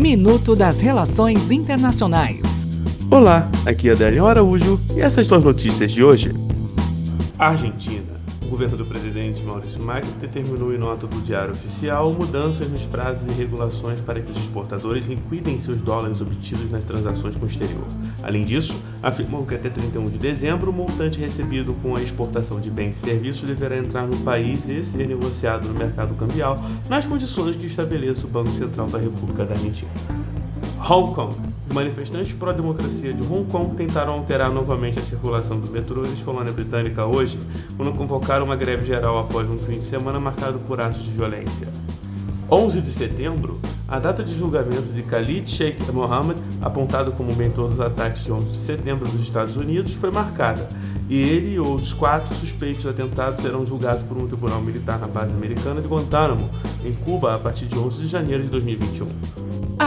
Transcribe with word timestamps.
Minuto 0.00 0.56
das 0.56 0.80
Relações 0.80 1.50
Internacionais. 1.50 2.66
Olá, 3.10 3.46
aqui 3.66 3.90
é 3.90 3.92
Adélio 3.92 4.26
Araújo 4.26 4.80
e 4.96 5.00
essas 5.02 5.26
são 5.26 5.36
as 5.36 5.44
notícias 5.44 5.92
de 5.92 6.02
hoje. 6.02 6.32
Argentina. 7.38 8.09
O 8.50 8.58
governo 8.58 8.78
do 8.78 8.84
presidente 8.84 9.44
Maurício 9.44 9.80
Macri 9.80 10.10
determinou 10.20 10.74
em 10.74 10.76
nota 10.76 11.06
do 11.06 11.20
Diário 11.20 11.52
Oficial 11.52 12.12
mudanças 12.12 12.68
nos 12.68 12.80
prazos 12.80 13.24
e 13.28 13.30
regulações 13.30 14.00
para 14.00 14.20
que 14.20 14.28
os 14.28 14.36
exportadores 14.36 15.06
liquidem 15.06 15.60
seus 15.60 15.76
dólares 15.76 16.20
obtidos 16.20 16.68
nas 16.68 16.82
transações 16.82 17.36
com 17.36 17.44
o 17.44 17.48
exterior. 17.48 17.86
Além 18.24 18.44
disso, 18.44 18.74
afirmou 19.00 19.46
que 19.46 19.54
até 19.54 19.70
31 19.70 20.10
de 20.10 20.18
dezembro 20.18 20.72
o 20.72 20.74
montante 20.74 21.20
recebido 21.20 21.72
com 21.80 21.94
a 21.94 22.02
exportação 22.02 22.60
de 22.60 22.70
bens 22.70 22.96
e 22.96 23.06
serviços 23.06 23.46
deverá 23.46 23.78
entrar 23.78 24.04
no 24.04 24.16
país 24.16 24.68
e 24.68 24.84
ser 24.84 25.06
negociado 25.06 25.68
no 25.68 25.78
mercado 25.78 26.12
cambial 26.16 26.60
nas 26.88 27.06
condições 27.06 27.54
que 27.54 27.66
estabeleça 27.66 28.26
o 28.26 28.28
Banco 28.28 28.50
Central 28.50 28.88
da 28.88 28.98
República 28.98 29.44
da 29.44 29.54
Argentina. 29.54 29.92
Hong 30.78 31.14
Kong. 31.14 31.36
Manifestantes 31.72 32.32
pró-democracia 32.32 33.12
de 33.12 33.22
Hong 33.22 33.44
Kong 33.44 33.76
tentaram 33.76 34.14
alterar 34.14 34.50
novamente 34.50 34.98
a 34.98 35.02
circulação 35.02 35.58
do 35.58 35.70
metrô 35.70 36.04
e 36.04 36.08
colônia 36.24 36.52
britânica 36.52 37.06
hoje, 37.06 37.38
quando 37.76 37.92
convocaram 37.92 38.44
uma 38.44 38.56
greve 38.56 38.84
geral 38.84 39.18
após 39.20 39.48
um 39.48 39.56
fim 39.56 39.78
de 39.78 39.86
semana 39.86 40.18
marcado 40.18 40.58
por 40.60 40.80
atos 40.80 41.04
de 41.04 41.10
violência. 41.10 41.68
11 42.50 42.80
de 42.80 42.88
setembro, 42.88 43.60
a 43.86 44.00
data 44.00 44.24
de 44.24 44.36
julgamento 44.36 44.92
de 44.92 45.02
Khalid 45.02 45.48
Sheikh 45.48 45.92
Mohammed, 45.92 46.40
apontado 46.60 47.12
como 47.12 47.34
mentor 47.36 47.70
dos 47.70 47.80
ataques 47.80 48.24
de 48.24 48.32
11 48.32 48.46
de 48.46 48.56
setembro 48.56 49.08
dos 49.08 49.22
Estados 49.22 49.56
Unidos, 49.56 49.94
foi 49.94 50.10
marcada, 50.10 50.68
e 51.08 51.16
ele 51.16 51.54
e 51.54 51.60
outros 51.60 51.92
quatro 51.92 52.34
suspeitos 52.34 52.82
de 52.82 52.88
atentados 52.88 53.40
serão 53.40 53.64
julgados 53.64 54.02
por 54.02 54.16
um 54.16 54.26
tribunal 54.26 54.60
militar 54.60 54.98
na 54.98 55.06
base 55.06 55.32
americana 55.32 55.80
de 55.80 55.86
Guantánamo, 55.86 56.50
em 56.84 56.92
Cuba, 56.92 57.36
a 57.36 57.38
partir 57.38 57.66
de 57.66 57.78
11 57.78 57.98
de 57.98 58.06
janeiro 58.08 58.42
de 58.42 58.48
2021. 58.48 59.06